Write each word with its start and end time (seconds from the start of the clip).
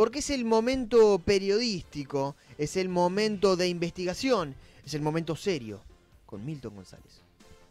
Porque 0.00 0.20
es 0.20 0.30
el 0.30 0.46
momento 0.46 1.18
periodístico, 1.18 2.34
es 2.56 2.78
el 2.78 2.88
momento 2.88 3.54
de 3.54 3.68
investigación, 3.68 4.54
es 4.82 4.94
el 4.94 5.02
momento 5.02 5.36
serio, 5.36 5.78
con 6.24 6.42
Milton 6.42 6.74
González. 6.74 7.20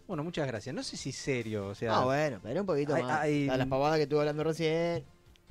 Bueno, 0.07 0.23
muchas 0.23 0.45
gracias. 0.45 0.75
No 0.75 0.83
sé 0.83 0.95
si 0.95 1.11
serio, 1.11 1.65
o 1.69 1.73
sea... 1.73 1.97
Ah, 1.97 2.05
bueno, 2.05 2.39
pero 2.43 2.61
un 2.61 2.67
poquito 2.67 2.93
Hay- 2.93 3.01
más. 3.01 3.19
hay- 3.21 3.49
A 3.49 3.57
las 3.57 3.65
pavadas 3.65 3.97
que 3.97 4.03
estuve 4.03 4.19
hablando 4.19 4.43
recién, 4.43 5.03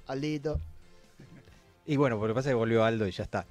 Aldito. 0.07 0.61
Y 1.85 1.97
bueno, 1.97 2.17
porque 2.17 2.33
pasa 2.35 2.51
que 2.51 2.55
volvió 2.55 2.85
Aldo 2.85 3.09
y 3.09 3.11
ya 3.11 3.25
está. 3.25 3.45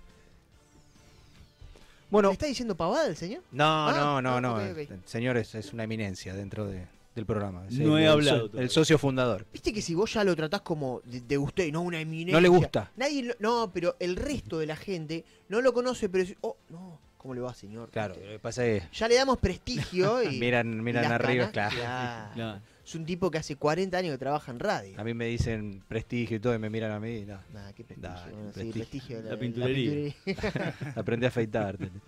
Bueno, 2.09 2.30
¿Le 2.30 2.34
está 2.34 2.46
diciendo 2.46 2.75
pavada 2.75 3.07
el 3.07 3.18
señor? 3.18 3.44
no, 3.52 3.89
Ah, 3.89 3.94
no, 3.94 4.21
no, 4.21 4.36
ah, 4.38 4.39
no. 4.41 4.55
ok, 4.55 4.78
el. 4.78 5.02
Señor 5.04 5.36
es, 5.36 5.54
es 5.54 5.73
una 5.73 5.84
eminencia 5.84 6.34
dentro 6.34 6.66
de- 6.66 6.88
del 7.18 7.26
programa. 7.26 7.66
Es 7.68 7.74
No 7.80 7.98
el- 7.98 8.04
he 8.04 8.06
el 8.06 8.12
hablado 8.12 8.50
so- 8.50 8.60
El, 8.60 8.70
socio 8.70 8.98
fundador. 8.98 9.46
Viste 9.52 9.74
que 9.74 9.82
si 9.82 9.94
vos 9.94 10.14
ya 10.14 10.24
lo 10.24 10.36
tratás 10.36 10.62
como 10.62 11.02
de, 11.04 11.20
de 11.22 11.38
usted, 11.38 11.72
no 11.72 11.82
una 11.82 12.00
eminencia. 12.00 12.34
No 12.34 12.40
le 12.42 12.48
gusta. 12.48 12.92
Nadie 12.96 13.24
lo- 13.24 13.36
no, 13.40 13.72
pero 13.74 13.96
el 14.00 14.16
resto 14.16 14.60
de 14.60 14.68
la 14.68 14.76
gente 14.76 15.25
no 15.50 15.60
lo 15.61 15.74
conoce, 15.74 16.08
pero 16.10 16.24
oh, 16.42 16.56
no, 16.70 17.00
¿cómo 17.18 17.34
le 17.34 17.42
va, 17.42 17.54
señor? 17.54 17.89
Claro, 17.89 18.16
lo 18.16 18.22
que 18.34 18.39
pasa 18.39 18.66
es 18.66 18.89
Ya 18.92 19.08
le 19.08 19.16
damos 19.16 19.38
prestigio 19.39 20.24
y. 20.32 20.39
miran, 20.39 20.72
y 20.72 20.82
miran 20.82 21.11
arriba, 21.11 21.52
canas, 21.52 21.74
claro. 21.74 22.34
Claro. 22.36 22.61
Es 22.86 22.96
un 22.96 23.06
tipo 23.06 23.30
que 23.30 23.38
hace 23.38 23.58
40 23.58 23.97
años 23.97 24.14
que 24.14 24.18
trabaja 24.18 24.50
en 24.50 24.60
radio. 24.60 24.97
A 24.97 25.04
mí 25.04 25.14
me 25.14 25.25
dicen 25.25 25.84
prestigio 25.89 26.38
y 26.38 26.39
todo 26.39 26.56
y 26.56 26.60
me 26.60 26.70
miran 26.70 26.92
a 26.92 27.00
mí 27.02 27.18
y 27.18 27.25
nada. 27.25 27.44
Nah, 27.54 27.74
qué 27.74 27.84
prestigio. 27.84 28.10
Dale, 28.14 28.32
bueno, 28.32 28.47
sí, 28.47 28.54
prestigio. 28.54 28.74
prestigio 28.82 29.22
de 29.24 29.30
La 29.30 29.38
pinturería. 29.38 30.14
pinturería. 30.24 30.75
Aprendí 30.96 31.25
a 31.25 31.28
afeitarte. 31.30 31.89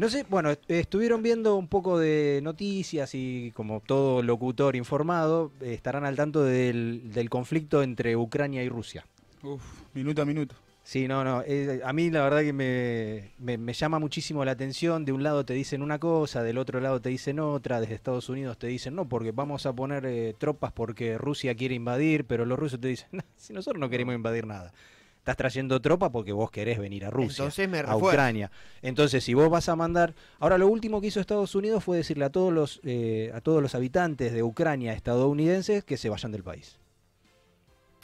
No 0.00 0.08
sé, 0.08 0.24
bueno, 0.30 0.48
est- 0.50 0.70
estuvieron 0.70 1.22
viendo 1.22 1.56
un 1.56 1.68
poco 1.68 1.98
de 1.98 2.40
noticias 2.42 3.14
y 3.14 3.52
como 3.54 3.80
todo 3.80 4.22
locutor 4.22 4.74
informado, 4.74 5.52
estarán 5.60 6.06
al 6.06 6.16
tanto 6.16 6.42
del, 6.42 7.12
del 7.12 7.28
conflicto 7.28 7.82
entre 7.82 8.16
Ucrania 8.16 8.62
y 8.64 8.70
Rusia. 8.70 9.04
Uf, 9.42 9.62
minuto 9.92 10.22
a 10.22 10.24
minuto. 10.24 10.54
Sí, 10.82 11.06
no, 11.06 11.22
no. 11.22 11.42
eh, 11.46 11.82
a 11.84 11.92
mí 11.92 12.10
la 12.10 12.22
verdad 12.22 12.40
que 12.40 12.54
me, 12.54 13.32
me- 13.38 13.58
me 13.58 13.74
llama 13.74 13.98
muchísimo 13.98 14.42
la 14.42 14.52
atención. 14.52 15.04
De 15.04 15.12
un 15.12 15.22
lado 15.22 15.44
te 15.44 15.52
dicen 15.52 15.82
una 15.82 15.98
cosa, 15.98 16.42
del 16.42 16.56
otro 16.56 16.80
lado 16.80 17.02
te 17.02 17.10
dicen 17.10 17.38
otra. 17.38 17.78
Desde 17.78 17.94
Estados 17.94 18.30
Unidos 18.30 18.56
te 18.58 18.68
dicen 18.68 18.94
no, 18.94 19.06
porque 19.06 19.32
vamos 19.32 19.66
a 19.66 19.74
poner 19.74 20.06
eh, 20.06 20.34
tropas 20.38 20.72
porque 20.72 21.18
Rusia 21.18 21.54
quiere 21.54 21.74
invadir, 21.74 22.24
pero 22.24 22.46
los 22.46 22.58
rusos 22.58 22.80
te 22.80 22.88
dicen, 22.88 23.08
"No, 23.12 23.22
si 23.36 23.52
nosotros 23.52 23.78
no 23.78 23.90
queremos 23.90 24.14
invadir 24.14 24.46
nada. 24.46 24.72
Estás 25.20 25.36
trayendo 25.36 25.80
tropas 25.82 26.08
porque 26.10 26.32
vos 26.32 26.50
querés 26.50 26.78
venir 26.78 27.04
a 27.04 27.10
Rusia. 27.10 27.42
Entonces 27.42 27.68
me 27.68 27.80
a. 27.80 27.94
Ucrania. 27.94 28.50
Entonces, 28.80 29.22
si 29.22 29.34
vos 29.34 29.50
vas 29.50 29.68
a 29.68 29.76
mandar. 29.76 30.14
Ahora, 30.38 30.56
lo 30.56 30.66
último 30.66 30.98
que 31.02 31.08
hizo 31.08 31.20
Estados 31.20 31.54
Unidos 31.54 31.84
fue 31.84 31.98
decirle 31.98 32.24
a 32.24 32.30
todos 32.30 32.50
los, 32.50 32.80
eh, 32.84 33.30
a 33.34 33.42
todos 33.42 33.62
los 33.62 33.74
habitantes 33.74 34.32
de 34.32 34.42
Ucrania 34.42 34.94
estadounidenses 34.94 35.84
que 35.84 35.98
se 35.98 36.08
vayan 36.08 36.32
del 36.32 36.42
país 36.42 36.78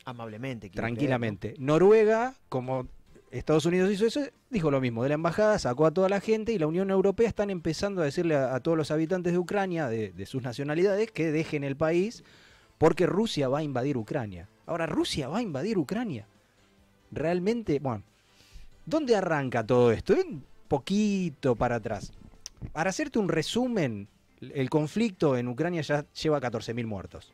Amablemente. 0.05 0.69
tranquilamente. 0.69 1.55
Noruega, 1.59 2.34
como 2.50 2.87
Estados 3.31 3.64
Unidos 3.64 3.91
hizo 3.91 4.05
eso, 4.05 4.20
dijo 4.50 4.70
lo 4.70 4.83
mismo. 4.83 5.03
De 5.03 5.09
la 5.09 5.14
embajada 5.14 5.59
sacó 5.59 5.87
a 5.87 5.91
toda 5.91 6.11
la 6.11 6.20
gente 6.20 6.53
y 6.53 6.59
la 6.59 6.67
Unión 6.67 6.91
Europea 6.91 7.28
están 7.28 7.48
empezando 7.48 8.03
a 8.03 8.05
decirle 8.05 8.37
a, 8.37 8.55
a 8.55 8.61
todos 8.61 8.77
los 8.77 8.91
habitantes 8.91 9.33
de 9.33 9.39
Ucrania, 9.39 9.89
de, 9.89 10.12
de 10.12 10.27
sus 10.27 10.42
nacionalidades, 10.42 11.11
que 11.11 11.33
dejen 11.33 11.64
el 11.64 11.77
país 11.77 12.25
porque 12.77 13.06
Rusia 13.06 13.48
va 13.48 13.61
a 13.61 13.62
invadir 13.62 13.97
Ucrania. 13.97 14.50
Ahora, 14.67 14.84
Rusia 14.84 15.28
va 15.28 15.39
a 15.39 15.42
invadir 15.42 15.78
Ucrania. 15.78 16.27
Realmente, 17.11 17.79
bueno, 17.79 18.03
¿dónde 18.85 19.17
arranca 19.17 19.67
todo 19.67 19.93
esto? 19.93 20.15
Un 20.15 20.45
poquito 20.69 21.55
para 21.57 21.77
atrás. 21.77 22.12
Para 22.73 22.91
hacerte 22.91 23.19
un 23.19 23.29
resumen, 23.29 24.09
el 24.41 24.71
conflicto 24.71 25.37
en 25.37 25.49
Ucrania 25.49 25.83
ya 25.83 26.05
lleva 26.12 26.41
14.000 26.41 26.87
muertos. 26.87 27.33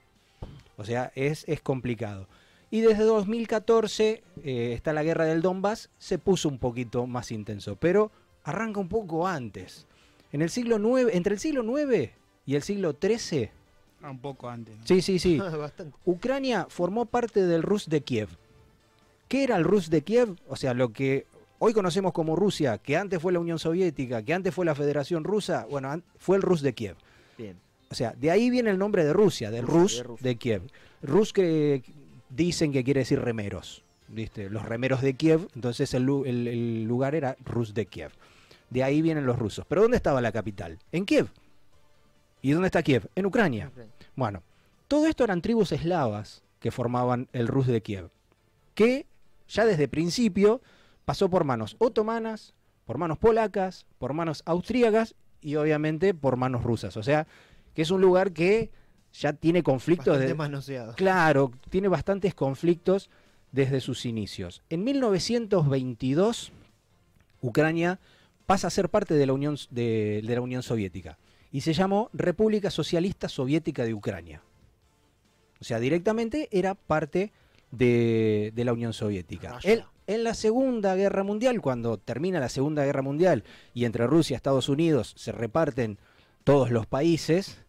O 0.76 0.84
sea, 0.84 1.12
es, 1.14 1.44
es 1.46 1.60
complicado. 1.60 2.28
Y 2.70 2.80
desde 2.80 3.04
2014 3.04 4.22
eh, 4.44 4.72
está 4.72 4.92
la 4.92 5.02
guerra 5.02 5.26
del 5.26 5.42
Donbass, 5.42 5.90
se 5.98 6.18
puso 6.18 6.48
un 6.48 6.58
poquito 6.58 7.06
más 7.06 7.30
intenso, 7.30 7.76
pero 7.76 8.10
arranca 8.44 8.80
un 8.80 8.88
poco 8.88 9.26
antes. 9.26 9.86
En 10.32 10.40
el 10.40 10.48
siglo 10.48 10.78
IX, 10.78 11.14
entre 11.14 11.34
el 11.34 11.40
siglo 11.40 11.62
IX 11.78 12.10
y 12.46 12.54
el 12.54 12.62
siglo 12.62 12.96
XIII, 12.98 13.50
Ah, 14.02 14.10
un 14.10 14.18
poco 14.18 14.48
antes. 14.48 14.76
¿no? 14.76 14.86
sí, 14.86 15.00
sí, 15.00 15.18
sí. 15.18 15.38
Bastante. 15.58 15.96
Ucrania 16.04 16.66
formó 16.68 17.06
parte 17.06 17.46
del 17.46 17.62
Rus 17.62 17.88
de 17.88 18.00
Kiev. 18.00 18.28
¿Qué 19.32 19.44
era 19.44 19.56
el 19.56 19.64
Rus 19.64 19.88
de 19.88 20.02
Kiev? 20.02 20.36
O 20.46 20.56
sea, 20.56 20.74
lo 20.74 20.92
que 20.92 21.24
hoy 21.58 21.72
conocemos 21.72 22.12
como 22.12 22.36
Rusia, 22.36 22.76
que 22.76 22.98
antes 22.98 23.18
fue 23.18 23.32
la 23.32 23.38
Unión 23.40 23.58
Soviética, 23.58 24.22
que 24.22 24.34
antes 24.34 24.54
fue 24.54 24.66
la 24.66 24.74
Federación 24.74 25.24
Rusa, 25.24 25.64
bueno, 25.70 26.02
fue 26.18 26.36
el 26.36 26.42
Rus 26.42 26.60
de 26.60 26.74
Kiev. 26.74 26.96
Bien. 27.38 27.56
O 27.90 27.94
sea, 27.94 28.12
de 28.12 28.30
ahí 28.30 28.50
viene 28.50 28.68
el 28.68 28.76
nombre 28.76 29.06
de 29.06 29.14
Rusia, 29.14 29.50
del 29.50 29.66
Rus 29.66 30.04
de. 30.20 30.36
Kiev. 30.36 30.60
Rus 31.00 31.32
que 31.32 31.82
dicen 32.28 32.72
que 32.72 32.84
quiere 32.84 33.00
decir 33.00 33.20
remeros, 33.22 33.82
¿viste? 34.08 34.50
Los 34.50 34.66
remeros 34.66 35.00
de 35.00 35.14
Kiev, 35.14 35.48
entonces 35.54 35.94
el- 35.94 36.10
el 36.26 36.84
lugar 36.84 37.14
era 37.14 37.34
Rus 37.42 37.72
de 37.72 37.86
Kiev. 37.86 38.10
De 38.68 38.82
ahí 38.82 39.00
vienen 39.00 39.24
los 39.24 39.38
rusos. 39.38 39.64
¿Pero 39.66 39.80
dónde 39.80 39.96
estaba 39.96 40.20
la 40.20 40.30
capital? 40.32 40.78
En 40.92 41.06
Kiev. 41.06 41.28
¿Y 42.42 42.50
dónde 42.50 42.66
está 42.66 42.82
Kiev? 42.82 43.08
En 43.14 43.24
Ucrania. 43.24 43.70
Bueno, 44.14 44.42
todo 44.88 45.06
esto 45.06 45.24
eran 45.24 45.40
tribus 45.40 45.72
eslavas 45.72 46.42
que 46.60 46.70
formaban 46.70 47.28
el 47.32 47.48
Rus 47.48 47.66
de 47.66 47.80
Kiev, 47.80 48.10
que 48.74 49.06
ya 49.52 49.66
desde 49.66 49.88
principio 49.88 50.60
pasó 51.04 51.28
por 51.28 51.44
manos 51.44 51.76
otomanas, 51.78 52.54
por 52.84 52.98
manos 52.98 53.18
polacas, 53.18 53.86
por 53.98 54.12
manos 54.14 54.42
austríacas 54.46 55.14
y 55.40 55.56
obviamente 55.56 56.14
por 56.14 56.36
manos 56.36 56.62
rusas. 56.62 56.96
O 56.96 57.02
sea, 57.02 57.26
que 57.74 57.82
es 57.82 57.90
un 57.90 58.00
lugar 58.00 58.32
que 58.32 58.70
ya 59.12 59.34
tiene 59.34 59.62
conflictos 59.62 60.08
Bastante 60.08 60.28
de... 60.28 60.34
manoseado. 60.34 60.94
Claro, 60.94 61.52
tiene 61.68 61.88
bastantes 61.88 62.34
conflictos 62.34 63.10
desde 63.50 63.80
sus 63.80 64.06
inicios. 64.06 64.62
En 64.70 64.84
1922, 64.84 66.52
Ucrania 67.42 68.00
pasa 68.46 68.68
a 68.68 68.70
ser 68.70 68.88
parte 68.88 69.14
de 69.14 69.26
la 69.26 69.34
Unión, 69.34 69.56
de, 69.70 70.22
de 70.24 70.34
la 70.34 70.40
Unión 70.40 70.62
Soviética 70.62 71.18
y 71.50 71.60
se 71.60 71.74
llamó 71.74 72.08
República 72.14 72.70
Socialista 72.70 73.28
Soviética 73.28 73.84
de 73.84 73.92
Ucrania. 73.92 74.42
O 75.60 75.64
sea, 75.64 75.78
directamente 75.78 76.48
era 76.50 76.74
parte 76.74 77.32
de, 77.72 78.52
de 78.54 78.64
la 78.64 78.72
Unión 78.72 78.92
Soviética. 78.92 79.58
En 80.06 80.24
la 80.24 80.34
Segunda 80.34 80.94
Guerra 80.94 81.24
Mundial, 81.24 81.60
cuando 81.60 81.96
termina 81.96 82.38
la 82.38 82.48
Segunda 82.48 82.84
Guerra 82.84 83.02
Mundial 83.02 83.44
y 83.74 83.84
entre 83.84 84.06
Rusia 84.06 84.34
y 84.34 84.36
Estados 84.36 84.68
Unidos 84.68 85.14
se 85.16 85.32
reparten 85.32 85.98
todos 86.44 86.70
los 86.70 86.86
países, 86.86 87.64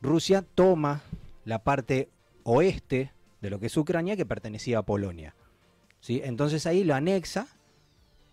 Rusia 0.00 0.44
toma 0.54 1.02
la 1.44 1.62
parte 1.62 2.08
oeste 2.44 3.12
de 3.40 3.50
lo 3.50 3.58
que 3.58 3.66
es 3.66 3.76
Ucrania 3.76 4.16
que 4.16 4.24
pertenecía 4.24 4.78
a 4.78 4.82
Polonia. 4.82 5.34
¿sí? 6.00 6.20
Entonces 6.24 6.66
ahí 6.66 6.84
lo 6.84 6.94
anexa, 6.94 7.48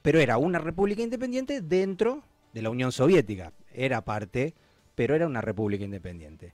pero 0.01 0.19
era 0.19 0.38
una 0.38 0.59
república 0.59 1.01
independiente 1.01 1.61
dentro 1.61 2.23
de 2.53 2.61
la 2.61 2.69
Unión 2.69 2.91
Soviética. 2.91 3.53
Era 3.73 4.05
parte, 4.05 4.53
pero 4.95 5.16
era 5.16 5.28
una 5.28 5.41
república 5.41 5.83
independiente. 5.83 6.53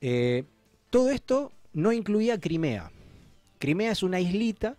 Eh, 0.00 0.44
todo 0.90 1.10
esto 1.10 1.52
no 1.72 1.92
incluía 1.92 2.38
Crimea. 2.38 2.92
Crimea 3.58 3.92
es 3.92 4.02
una 4.02 4.20
islita 4.20 4.76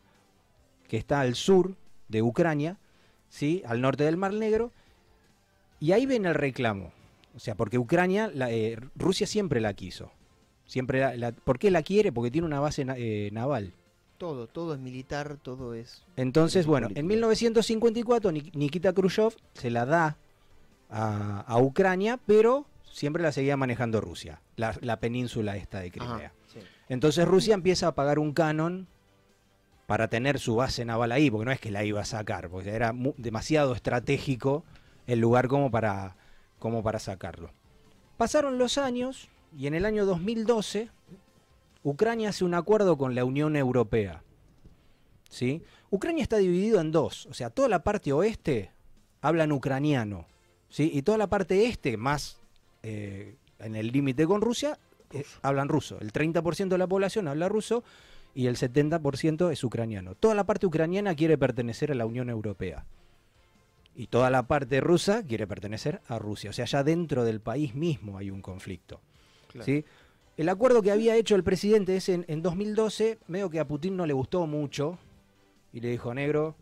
que 0.87 0.97
está 0.97 1.21
al 1.21 1.35
sur 1.35 1.75
de 2.07 2.21
Ucrania, 2.21 2.77
¿sí? 3.29 3.61
al 3.65 3.81
norte 3.81 4.03
del 4.03 4.17
Mar 4.17 4.33
Negro, 4.33 4.71
y 5.79 5.91
ahí 5.91 6.05
viene 6.05 6.29
el 6.29 6.35
reclamo. 6.35 6.91
O 7.35 7.39
sea, 7.39 7.55
porque 7.55 7.77
Ucrania, 7.77 8.31
la, 8.33 8.51
eh, 8.51 8.77
Rusia 8.95 9.27
siempre 9.27 9.61
la 9.61 9.73
quiso. 9.73 10.11
Siempre 10.65 10.99
la, 10.99 11.15
la- 11.15 11.31
¿Por 11.31 11.59
qué 11.59 11.71
la 11.71 11.83
quiere? 11.83 12.11
Porque 12.11 12.31
tiene 12.31 12.47
una 12.47 12.59
base 12.59 12.83
na- 12.85 12.95
eh, 12.97 13.29
naval. 13.31 13.73
Todo, 14.17 14.47
todo 14.47 14.73
es 14.73 14.79
militar, 14.79 15.37
todo 15.41 15.73
es. 15.73 16.03
Entonces, 16.17 16.65
bueno, 16.65 16.89
en 16.93 17.07
1954 17.07 18.31
Nik- 18.31 18.53
Nikita 18.53 18.91
Khrushchev 18.93 19.33
se 19.53 19.69
la 19.69 19.85
da 19.85 20.17
a, 20.89 21.41
a 21.41 21.57
Ucrania, 21.61 22.19
pero 22.25 22.65
siempre 22.91 23.23
la 23.23 23.31
seguía 23.31 23.55
manejando 23.55 24.01
Rusia, 24.01 24.41
la, 24.57 24.75
la 24.81 24.99
península 24.99 25.55
esta 25.55 25.79
de 25.79 25.91
Crimea. 25.91 26.15
Ajá, 26.15 26.33
sí. 26.51 26.59
Entonces 26.89 27.27
Rusia 27.27 27.53
empieza 27.53 27.87
a 27.87 27.95
pagar 27.95 28.19
un 28.19 28.33
canon 28.33 28.87
para 29.87 30.07
tener 30.07 30.39
su 30.39 30.55
base 30.55 30.85
naval 30.85 31.11
ahí, 31.11 31.31
porque 31.31 31.45
no 31.45 31.51
es 31.51 31.59
que 31.59 31.71
la 31.71 31.83
iba 31.83 32.01
a 32.01 32.05
sacar, 32.05 32.49
porque 32.49 32.71
era 32.71 32.93
demasiado 33.17 33.73
estratégico 33.73 34.63
el 35.07 35.19
lugar 35.19 35.47
como 35.47 35.71
para, 35.71 36.15
como 36.59 36.83
para 36.83 36.99
sacarlo. 36.99 37.51
Pasaron 38.17 38.57
los 38.57 38.77
años 38.77 39.29
y 39.57 39.67
en 39.67 39.73
el 39.73 39.85
año 39.85 40.05
2012 40.05 40.89
Ucrania 41.83 42.29
hace 42.29 42.43
un 42.43 42.53
acuerdo 42.53 42.97
con 42.97 43.15
la 43.15 43.23
Unión 43.23 43.55
Europea. 43.55 44.23
¿sí? 45.29 45.63
Ucrania 45.89 46.23
está 46.23 46.37
dividido 46.37 46.81
en 46.81 46.91
dos, 46.91 47.25
o 47.27 47.33
sea, 47.33 47.49
toda 47.49 47.69
la 47.69 47.83
parte 47.83 48.11
oeste 48.11 48.71
hablan 49.21 49.51
ucraniano, 49.51 50.27
¿sí? 50.69 50.91
y 50.93 51.01
toda 51.01 51.17
la 51.17 51.27
parte 51.27 51.65
este, 51.65 51.97
más 51.97 52.39
eh, 52.83 53.35
en 53.59 53.75
el 53.75 53.91
límite 53.91 54.25
con 54.27 54.41
Rusia, 54.41 54.77
eh, 55.13 55.23
hablan 55.41 55.69
ruso. 55.69 55.99
El 55.99 56.11
30% 56.11 56.69
de 56.69 56.77
la 56.77 56.87
población 56.87 57.27
habla 57.27 57.49
ruso 57.49 57.83
y 58.33 58.47
el 58.47 58.57
70% 58.57 59.51
es 59.51 59.63
ucraniano. 59.63 60.15
Toda 60.15 60.35
la 60.35 60.45
parte 60.45 60.65
ucraniana 60.65 61.15
quiere 61.15 61.37
pertenecer 61.37 61.91
a 61.91 61.95
la 61.95 62.05
Unión 62.05 62.29
Europea. 62.29 62.85
Y 63.95 64.07
toda 64.07 64.29
la 64.29 64.43
parte 64.47 64.79
rusa 64.81 65.23
quiere 65.23 65.47
pertenecer 65.47 66.01
a 66.07 66.19
Rusia. 66.19 66.51
O 66.51 66.53
sea, 66.53 66.65
ya 66.65 66.83
dentro 66.83 67.25
del 67.25 67.41
país 67.41 67.75
mismo 67.75 68.17
hay 68.17 68.29
un 68.29 68.41
conflicto. 68.41 69.01
Claro. 69.51 69.65
¿sí? 69.65 69.83
El 70.37 70.47
acuerdo 70.47 70.81
que 70.81 70.91
había 70.91 71.17
hecho 71.17 71.35
el 71.35 71.43
presidente 71.43 71.97
ese 71.97 72.13
en, 72.13 72.25
en 72.29 72.41
2012, 72.41 73.19
medio 73.27 73.49
que 73.49 73.59
a 73.59 73.67
Putin 73.67 73.97
no 73.97 74.05
le 74.05 74.13
gustó 74.13 74.47
mucho, 74.47 74.97
y 75.73 75.81
le 75.81 75.89
dijo, 75.89 76.13
negro, 76.13 76.55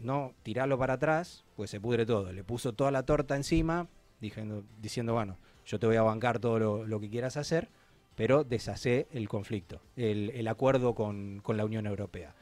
no, 0.00 0.34
tiralo 0.42 0.78
para 0.78 0.94
atrás, 0.94 1.44
pues 1.56 1.70
se 1.70 1.80
pudre 1.80 2.06
todo. 2.06 2.32
Le 2.32 2.44
puso 2.44 2.72
toda 2.72 2.90
la 2.90 3.04
torta 3.04 3.36
encima, 3.36 3.88
diciendo, 4.20 4.64
diciendo 4.80 5.14
bueno, 5.14 5.38
yo 5.68 5.78
te 5.78 5.86
voy 5.86 5.94
a 5.96 6.02
bancar 6.02 6.40
todo 6.40 6.58
lo, 6.58 6.84
lo 6.84 6.98
que 6.98 7.08
quieras 7.08 7.36
hacer, 7.36 7.68
pero 8.16 8.42
deshace 8.42 9.06
el 9.12 9.28
conflicto, 9.28 9.80
el, 9.94 10.30
el 10.30 10.48
acuerdo 10.48 10.94
con, 10.96 11.38
con 11.44 11.56
la 11.56 11.64
Unión 11.64 11.86
Europea. 11.86 12.34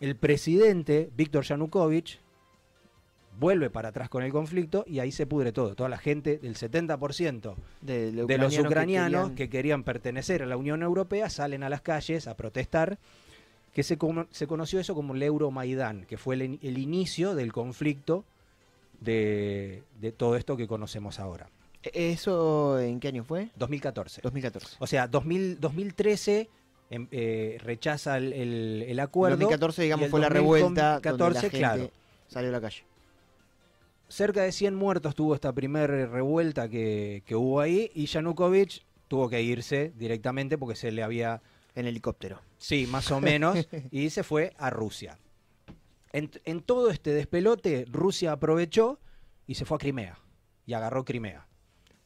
El 0.00 0.16
presidente, 0.16 1.08
Víctor 1.16 1.44
Yanukovych, 1.44 2.18
vuelve 3.38 3.70
para 3.70 3.88
atrás 3.88 4.10
con 4.10 4.22
el 4.22 4.30
conflicto 4.30 4.84
y 4.86 4.98
ahí 4.98 5.10
se 5.10 5.26
pudre 5.26 5.52
todo. 5.52 5.74
Toda 5.74 5.88
la 5.88 5.96
gente, 5.96 6.36
del 6.38 6.54
70% 6.56 7.54
De, 7.80 8.12
de 8.12 8.38
los 8.38 8.52
ucranianos 8.66 9.30
que 9.30 9.48
querían- 9.48 9.50
querían 9.50 9.84
pertenecer 9.84 10.42
a 10.42 10.46
la 10.46 10.56
Unión 10.58 10.82
Europea 10.82 11.30
salen 11.30 11.62
a 11.62 11.70
las 11.70 11.80
calles 11.80 12.26
a 12.28 12.36
protestar, 12.36 12.98
que 13.72 13.82
se, 13.82 13.96
cono- 13.96 14.26
se 14.32 14.46
conoció 14.46 14.80
eso 14.80 14.94
como 14.94 15.14
el 15.14 15.22
Euromaidán, 15.22 16.04
que 16.04 16.18
fue 16.18 16.34
el, 16.34 16.42
in- 16.42 16.58
el 16.62 16.76
inicio 16.76 17.34
del 17.34 17.52
conflicto 17.54 18.24
de, 19.00 19.82
de 20.00 20.12
todo 20.12 20.36
esto 20.36 20.56
que 20.58 20.66
conocemos 20.68 21.18
ahora. 21.18 21.48
¿Eso 21.82 22.78
en 22.78 23.00
qué 23.00 23.08
año 23.08 23.24
fue? 23.24 23.50
2014. 23.56 24.20
2014. 24.22 24.76
O 24.78 24.86
sea, 24.86 25.08
2000 25.08 25.58
2013 25.60 26.48
em, 26.90 27.08
eh, 27.10 27.58
rechaza 27.62 28.16
el, 28.18 28.32
el- 28.32 28.84
el 28.88 29.00
acuerdo. 29.00 29.36
2014, 29.36 29.82
y 29.82 29.84
digamos, 29.86 30.08
fue 30.10 30.20
la 30.20 30.28
revuelta 30.28 30.66
donde 30.66 30.80
la 30.82 30.92
2014, 31.16 31.40
gente 31.40 31.58
claro. 31.58 31.90
salió 32.28 32.48
a 32.50 32.52
la 32.52 32.60
calle. 32.60 32.84
cerca 34.08 34.42
de 34.42 34.52
100 34.52 34.74
muertos 34.74 35.14
tuvo 35.14 35.34
esta 35.34 35.52
primera 35.52 35.86
revuelta 36.06 36.68
que, 36.68 37.22
que 37.24 37.34
hubo 37.34 37.60
ahí 37.60 37.90
y 37.94 38.06
Yanukovych 38.06 38.82
tuvo 39.08 39.28
que 39.28 39.40
irse 39.42 39.92
directamente 39.96 40.58
porque 40.58 40.76
se 40.76 40.92
le 40.92 41.02
había 41.02 41.40
En 41.74 41.86
helicóptero. 41.86 42.40
Sí, 42.58 42.86
más 42.86 43.10
o 43.10 43.20
menos. 43.20 43.56
y 43.90 44.10
se 44.10 44.22
fue 44.22 44.52
a 44.58 44.68
Rusia. 44.70 45.18
En, 46.12 46.30
en 46.44 46.60
todo 46.60 46.90
este 46.90 47.14
despelote, 47.14 47.86
Rusia 47.90 48.32
aprovechó 48.32 48.98
y 49.46 49.54
se 49.54 49.64
fue 49.64 49.76
a 49.76 49.78
Crimea. 49.78 50.18
Y 50.66 50.74
agarró 50.74 51.04
Crimea. 51.06 51.46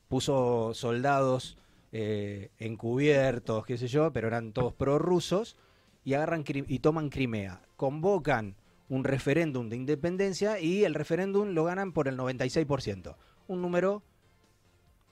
Puso 0.09 0.73
soldados 0.75 1.57
eh, 1.93 2.51
encubiertos, 2.59 3.65
qué 3.67 3.77
sé 3.79 3.89
yo, 3.89 4.13
pero 4.13 4.29
eran 4.29 4.53
todos 4.53 4.73
prorrusos. 4.75 5.57
Y, 6.05 6.15
agarran, 6.15 6.45
y 6.47 6.79
toman 6.79 7.09
Crimea. 7.11 7.61
Convocan 7.77 8.55
un 8.89 9.03
referéndum 9.03 9.69
de 9.69 9.75
independencia 9.77 10.61
y 10.61 10.85
el 10.85 10.95
referéndum 10.95 11.49
lo 11.49 11.65
ganan 11.65 11.93
por 11.93 12.07
el 12.07 12.17
96%. 12.17 13.17
Un 13.49 13.61
número 13.63 14.03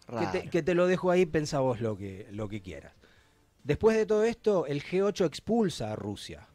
que 0.06 0.26
te, 0.26 0.48
que 0.50 0.62
te 0.62 0.74
lo 0.74 0.86
dejo 0.86 1.10
ahí, 1.10 1.26
pensa 1.26 1.58
vos 1.60 1.80
lo 1.80 1.96
que, 1.96 2.28
lo 2.30 2.48
que 2.48 2.60
quieras. 2.62 2.92
Después 3.64 3.96
de 3.96 4.06
todo 4.06 4.22
esto, 4.22 4.66
el 4.66 4.82
G8 4.84 5.24
expulsa 5.26 5.92
a 5.92 5.96
Rusia. 5.96 6.46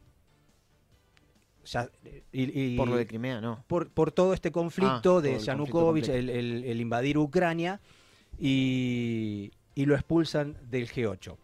Ya, 1.66 1.90
y- 2.32 2.74
y- 2.74 2.76
Por 2.76 2.88
lo 2.88 2.96
de 2.96 3.06
Crimea, 3.06 3.40
no. 3.40 3.62
por, 3.66 3.90
por 3.90 4.10
todo 4.12 4.32
este 4.32 4.50
conflicto 4.50 5.18
Ah, 5.18 5.20
de 5.20 5.38
Yanukovych, 5.38 6.06
conflicto 6.06 6.12
el, 6.14 6.30
el- 6.30 6.64
el 6.64 6.80
invadir 6.80 7.18
Ucrania, 7.18 7.80
y, 8.40 9.52
y 9.74 9.84
lo 9.84 9.94
expulsan 9.94 10.56
del 10.70 10.88
G8. 10.88 11.36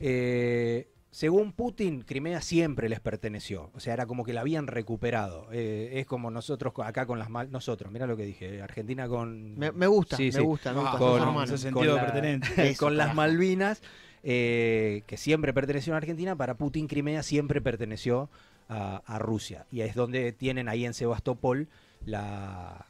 Eh, 0.00 0.88
según 1.10 1.52
Putin, 1.52 2.02
Crimea 2.02 2.40
siempre 2.40 2.88
les 2.88 2.98
perteneció, 2.98 3.70
o 3.74 3.78
sea, 3.80 3.94
era 3.94 4.04
como 4.06 4.24
que 4.24 4.32
la 4.32 4.40
habían 4.40 4.66
recuperado. 4.66 5.46
Eh, 5.52 5.92
es 5.94 6.06
como 6.06 6.30
nosotros 6.30 6.74
acá 6.84 7.06
con 7.06 7.18
las 7.20 7.30
mal, 7.30 7.50
nosotros, 7.52 7.92
mira 7.92 8.06
lo 8.06 8.16
que 8.16 8.24
dije, 8.24 8.60
Argentina 8.60 9.06
con 9.08 9.56
Me, 9.56 9.70
me 9.70 9.86
gusta, 9.86 10.16
Sí, 10.16 10.24
me 10.24 10.32
sí. 10.32 10.40
gusta, 10.40 10.72
me 10.72 10.80
gusta. 10.80 10.98
con- 10.98 11.08
sos 11.10 11.18
no, 11.20 11.26
hermano. 11.28 11.44
ese 11.44 11.58
sentido 11.58 11.72
con 11.92 12.00
de 12.00 12.06
la- 12.06 12.12
pertenencia. 12.12 12.64
Eso, 12.64 12.84
con 12.84 12.96
las. 12.96 13.14
Malvinas, 13.14 13.80
eh, 14.24 15.02
que 15.06 15.16
siempre 15.16 15.52
pertenecieron 15.54 15.94
a 15.94 15.98
Argentina, 15.98 16.34
para 16.34 16.54
Putin 16.56 16.88
Crimea 16.88 17.22
siempre 17.22 17.60
perteneció 17.60 18.28
a, 18.68 19.02
a 19.06 19.18
Rusia. 19.20 19.66
Y 19.70 19.82
es 19.82 19.94
donde 19.94 20.32
tienen 20.32 20.68
ahí 20.68 20.84
en 20.84 20.94
Sebastopol 20.94 21.68
la, 22.06 22.86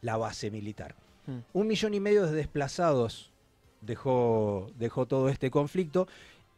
la 0.00 0.16
base 0.16 0.52
militar. 0.52 0.94
Mm. 1.26 1.38
Un 1.52 1.66
millón 1.66 1.94
y 1.94 2.00
medio 2.00 2.26
de 2.26 2.32
desplazados 2.32 3.30
dejó, 3.80 4.70
dejó 4.78 5.06
todo 5.06 5.28
este 5.28 5.50
conflicto. 5.50 6.06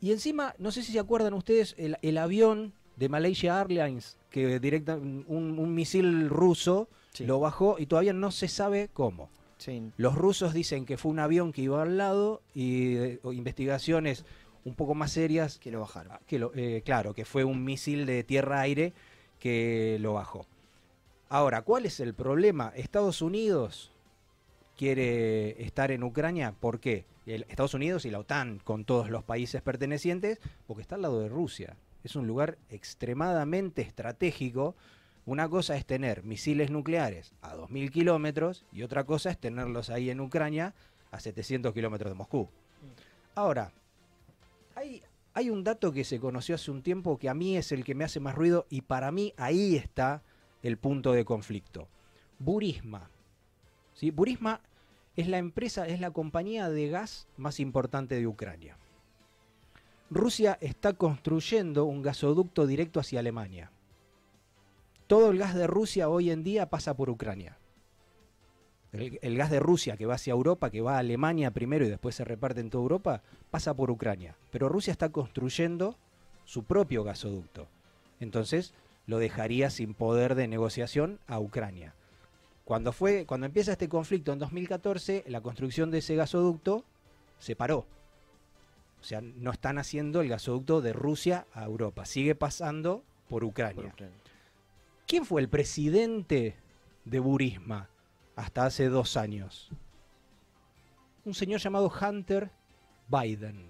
Y 0.00 0.12
encima, 0.12 0.55
no 0.59 0.70
sé 0.70 0.82
si 0.82 0.93
se 0.93 0.99
acuerdan 1.00 1.35
ustedes, 1.35 1.75
el, 1.79 1.97
el 2.03 2.19
avión 2.19 2.73
de 2.97 3.09
Malaysia 3.09 3.61
Airlines, 3.61 4.17
que 4.31 4.59
directa, 4.61 4.97
un, 4.97 5.25
un 5.29 5.75
misil 5.75 6.29
ruso 6.29 6.88
Sí. 7.12 7.25
lo 7.26 7.41
bajó 7.41 7.76
y 7.79 7.87
todavía 7.87 8.12
no 8.12 8.31
se 8.31 8.47
sabe 8.49 8.91
cómo. 8.93 9.29
Sí. 9.56 9.91
Los 9.97 10.15
rusos 10.15 10.53
dicen 10.53 10.85
que 10.85 10.97
fue 10.99 11.11
un 11.11 11.19
avión 11.19 11.53
que 11.53 11.62
iba 11.62 11.82
al 11.82 11.97
lado 11.97 12.43
y 12.55 12.97
eh, 12.97 13.21
investigaciones 13.32 14.25
un 14.64 14.75
poco 14.75 14.94
más 14.94 15.12
serias 15.12 15.59
Que 15.59 15.71
lo 15.73 15.81
bajaron. 15.81 16.19
que 16.26 16.38
lo- 16.38 16.53
eh, 16.55 16.82
claro, 16.85 17.14
que 17.14 17.25
fue 17.25 17.43
un 17.44 17.64
misil 17.64 18.05
de 18.06 18.23
tierra-aire 18.23 18.93
que 19.41 19.97
lo 20.00 20.12
bajó. 20.12 20.47
Ahora, 21.29 21.62
¿cuál 21.62 21.87
es 21.87 21.99
el 21.99 22.14
problema? 22.14 22.73
Estados 22.76 23.21
Unidos 23.23 23.91
quiere 24.78 25.60
estar 25.64 25.90
en 25.90 26.04
Ucrania, 26.04 26.54
¿por 26.58 26.78
qué? 26.78 27.04
Estados 27.26 27.75
Unidos 27.75 28.04
y 28.04 28.10
la 28.10 28.20
OTAN, 28.20 28.60
con 28.62 28.84
todos 28.84 29.10
los 29.10 29.25
países 29.25 29.60
pertenecientes, 29.60 30.38
porque 30.69 30.82
está 30.82 30.94
al 30.94 31.02
lado 31.02 31.20
de 31.20 31.28
Rusia. 31.28 31.76
Es 32.04 32.14
un 32.14 32.28
lugar 32.28 32.58
extremadamente 32.70 33.82
estratégico. 33.82 34.76
Una 35.26 35.48
cosa 35.48 35.76
es 35.76 35.84
tener 35.84 36.22
misiles 36.22 36.70
nucleares 36.70 37.34
a 37.42 37.56
2.000 37.56 37.90
kilómetros 37.90 38.64
y 38.72 38.84
otra 38.84 39.02
cosa 39.02 39.30
es 39.30 39.38
tenerlos 39.38 39.90
ahí 39.90 40.10
en 40.10 40.20
Ucrania 40.20 40.75
a 41.10 41.19
700 41.19 41.75
kilómetros 41.75 42.12
de 42.12 42.14
Moscú. 42.14 42.48
Ahora, 43.34 43.72
hay 45.34 45.50
un 45.50 45.64
dato 45.64 45.92
que 45.92 46.04
se 46.04 46.20
conoció 46.20 46.54
hace 46.54 46.70
un 46.70 46.82
tiempo 46.82 47.19
que 47.19 47.28
a 47.28 47.34
mí 47.34 47.56
es 47.56 47.72
el 47.72 47.84
que 47.84 47.96
me 47.96 48.04
hace 48.04 48.20
más 48.20 48.36
ruido 48.36 48.64
y 48.70 48.82
para 48.82 49.10
mí 49.10 49.34
ahí 49.36 49.75
está 49.75 50.22
el 50.62 50.78
punto 50.78 51.12
de 51.12 51.25
conflicto. 51.25 51.88
Burisma. 52.38 53.10
¿Sí? 53.99 54.12
Burisma 54.12 54.61
es 55.17 55.27
la 55.27 55.39
empresa, 55.39 55.89
es 55.89 55.99
la 56.00 56.12
compañía 56.12 56.71
de 56.71 56.89
gas 56.89 57.27
más 57.37 57.59
importante 57.59 58.15
de 58.15 58.29
Ucrania. 58.29 58.79
Rusia 60.09 60.56
está 60.61 60.93
construyendo 60.93 61.85
un 61.85 62.03
gasoducto 62.03 62.69
directo 62.69 63.00
hacia 63.00 63.19
Alemania. 63.19 63.73
Todo 65.09 65.33
el 65.33 65.39
gas 65.39 65.56
de 65.56 65.67
Rusia 65.67 66.09
hoy 66.09 66.31
en 66.31 66.45
día 66.45 66.71
pasa 66.71 66.95
por 66.95 67.11
Ucrania. 67.11 67.59
El, 68.93 69.19
el 69.21 69.37
gas 69.37 69.50
de 69.50 69.59
Rusia 69.59 69.97
que 69.97 70.06
va 70.06 70.15
hacia 70.15 70.31
Europa, 70.31 70.71
que 70.71 70.81
va 70.81 70.95
a 70.95 71.00
Alemania 71.00 71.50
primero 71.50 71.85
y 71.85 71.89
después 71.89 72.15
se 72.15 72.25
reparte 72.25 72.61
en 72.61 72.71
toda 72.71 72.83
Europa, 72.83 73.23
pasa 73.50 73.75
por 73.75 73.91
Ucrania. 73.91 74.37
Pero 74.53 74.69
Rusia 74.69 74.93
está 74.93 75.09
construyendo 75.09 75.97
su 76.45 76.62
propio 76.62 77.03
gasoducto. 77.03 77.67
Entonces 78.21 78.75
lo 79.06 79.19
dejaría 79.19 79.71
sin 79.71 79.95
poder 79.95 80.37
de 80.37 80.47
negociación 80.47 81.19
a 81.26 81.40
Ucrania. 81.40 81.95
Cuando, 82.68 82.92
fue, 82.92 83.25
cuando 83.25 83.46
empieza 83.46 83.72
este 83.72 83.88
conflicto 83.88 84.30
en 84.30 84.40
2014, 84.40 85.25
la 85.28 85.40
construcción 85.40 85.90
de 85.90 86.00
ese 86.00 86.16
gasoducto 86.16 86.84
se 87.38 87.56
paró. 87.56 87.87
O 89.00 89.04
sea, 89.04 89.22
no 89.22 89.52
están 89.52 89.78
haciendo 89.78 90.20
el 90.20 90.28
gasoducto 90.28 90.82
de 90.82 90.92
Rusia 90.92 91.46
a 91.54 91.64
Europa. 91.64 92.04
Sigue 92.04 92.34
pasando 92.34 93.02
por 93.30 93.42
Ucrania. 93.42 93.84
Por 93.84 93.87
Ucrania. 93.87 94.18
¿Quién 95.06 95.25
fue 95.25 95.40
el 95.40 95.48
presidente 95.48 96.56
de 97.06 97.20
Burisma 97.20 97.88
hasta 98.37 98.66
hace 98.66 98.90
dos 98.90 99.16
años? 99.16 99.70
Un 101.25 101.32
señor 101.32 101.60
llamado 101.60 101.90
Hunter 101.90 102.50
Biden, 103.08 103.64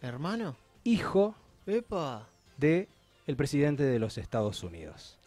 ¿Hermano? 0.00 0.56
hijo 0.84 1.34
¡Epa! 1.66 2.30
de 2.56 2.88
el 3.26 3.36
presidente 3.36 3.82
de 3.82 3.98
los 3.98 4.16
Estados 4.16 4.64
Unidos. 4.64 5.18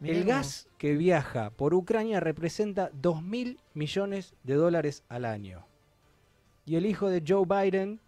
Mirá 0.00 0.16
el 0.16 0.24
gas 0.24 0.68
que 0.78 0.94
viaja 0.94 1.50
por 1.50 1.74
Ucrania 1.74 2.20
representa 2.20 2.90
2 2.94 3.22
mil 3.22 3.60
millones 3.74 4.34
de 4.42 4.54
dólares 4.54 5.04
al 5.08 5.26
año. 5.26 5.66
Y 6.64 6.76
el 6.76 6.86
hijo 6.86 7.10
de 7.10 7.22
Joe 7.26 7.44
Biden, 7.44 8.00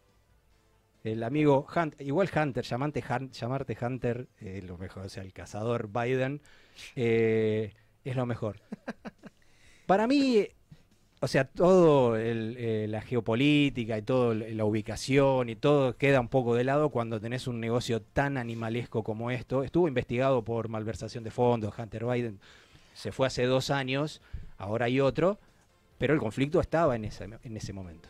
el 1.04 1.22
amigo 1.22 1.66
Hunter, 1.75 2.00
igual 2.06 2.30
Hunter, 2.34 2.64
llamante 2.64 3.04
llamarte 3.32 3.76
Hunter, 3.78 4.28
eh, 4.40 4.62
lo 4.62 4.78
mejor, 4.78 5.04
o 5.04 5.08
sea, 5.11 5.22
el 5.22 5.34
cazador 5.34 5.88
Biden, 5.88 6.40
eh, 6.96 7.75
es 8.04 8.16
lo 8.16 8.25
mejor. 8.25 8.61
Para 9.87 10.06
mí, 10.06 10.46
o 11.22 11.28
sea, 11.28 11.44
todo 11.44 12.16
el, 12.16 12.56
eh, 12.58 12.86
la 12.88 13.00
geopolítica 13.00 13.96
y 13.96 14.02
toda 14.02 14.34
la 14.34 14.64
ubicación 14.64 15.48
y 15.48 15.54
todo 15.54 15.96
queda 15.96 16.20
un 16.20 16.26
poco 16.28 16.56
de 16.56 16.64
lado 16.64 16.88
cuando 16.90 17.20
tenés 17.20 17.46
un 17.46 17.60
negocio 17.60 18.02
tan 18.02 18.36
animalesco 18.36 19.04
como 19.04 19.30
esto. 19.30 19.62
Estuvo 19.62 19.86
investigado 19.86 20.42
por 20.42 20.68
malversación 20.68 21.22
de 21.22 21.30
fondos, 21.30 21.72
Hunter 21.78 22.04
Biden 22.06 22.40
se 22.94 23.12
fue 23.12 23.28
hace 23.28 23.44
dos 23.44 23.70
años, 23.70 24.20
ahora 24.58 24.86
hay 24.86 24.98
otro, 25.00 25.38
pero 25.96 26.12
el 26.12 26.18
conflicto 26.18 26.60
estaba 26.60 26.96
en 26.96 27.04
ese, 27.04 27.28
en 27.42 27.56
ese 27.56 27.72
momento. 27.72 28.08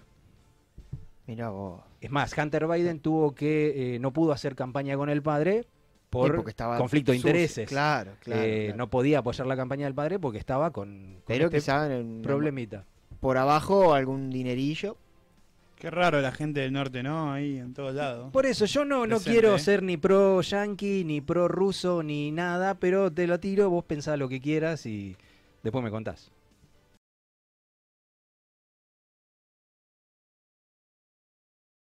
Mirá 1.26 1.50
vos. 1.50 1.82
Es 2.00 2.10
más, 2.10 2.36
Hunter 2.36 2.66
Biden 2.66 3.00
tuvo 3.00 3.34
que, 3.34 3.94
eh, 3.94 3.98
no 3.98 4.12
pudo 4.14 4.32
hacer 4.32 4.54
campaña 4.54 4.96
con 4.96 5.10
el 5.10 5.22
padre 5.22 5.66
por 6.08 6.48
estaba 6.48 6.78
conflicto 6.78 7.12
de 7.12 7.16
intereses. 7.18 7.68
Claro, 7.68 8.12
claro. 8.20 8.42
Eh, 8.42 8.64
claro. 8.68 8.78
No 8.78 8.88
podía 8.88 9.18
apoyar 9.18 9.46
la 9.46 9.56
campaña 9.56 9.84
del 9.84 9.94
padre 9.94 10.18
porque 10.18 10.38
estaba 10.38 10.70
con, 10.70 11.14
con 11.16 11.22
Pero 11.26 11.44
este 11.46 11.58
quizá 11.58 11.94
en- 11.94 12.22
problemita. 12.22 12.86
Por 13.22 13.38
abajo 13.38 13.94
algún 13.94 14.30
dinerillo. 14.30 14.96
Qué 15.76 15.92
raro 15.92 16.20
la 16.20 16.32
gente 16.32 16.58
del 16.58 16.72
norte, 16.72 17.04
¿no? 17.04 17.32
Ahí 17.32 17.56
en 17.56 17.72
todos 17.72 17.94
lados. 17.94 18.32
Por 18.32 18.46
eso 18.46 18.64
yo 18.64 18.84
no, 18.84 19.06
no 19.06 19.16
Presente, 19.16 19.30
quiero 19.30 19.54
¿eh? 19.54 19.58
ser 19.60 19.84
ni 19.84 19.96
pro 19.96 20.40
yankee, 20.42 21.04
ni 21.04 21.20
pro 21.20 21.46
ruso, 21.46 22.02
ni 22.02 22.32
nada, 22.32 22.74
pero 22.74 23.12
te 23.12 23.28
lo 23.28 23.38
tiro, 23.38 23.70
vos 23.70 23.84
pensás 23.84 24.18
lo 24.18 24.28
que 24.28 24.40
quieras 24.40 24.86
y 24.86 25.16
después 25.62 25.84
me 25.84 25.90
contás. 25.92 26.32